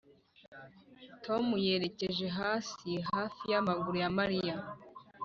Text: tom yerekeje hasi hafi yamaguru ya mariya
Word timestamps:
tom 1.25 1.45
yerekeje 1.65 2.27
hasi 2.37 2.89
hafi 3.09 3.43
yamaguru 3.53 3.97
ya 4.03 4.09
mariya 4.17 4.55